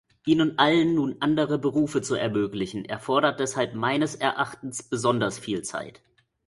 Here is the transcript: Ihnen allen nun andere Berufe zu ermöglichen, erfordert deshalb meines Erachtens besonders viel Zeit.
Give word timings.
Ihnen 0.25 0.57
allen 0.57 0.95
nun 0.95 1.17
andere 1.19 1.59
Berufe 1.59 2.01
zu 2.01 2.15
ermöglichen, 2.15 2.85
erfordert 2.85 3.39
deshalb 3.39 3.75
meines 3.75 4.15
Erachtens 4.15 4.81
besonders 4.81 5.37
viel 5.37 5.61
Zeit. 5.61 6.01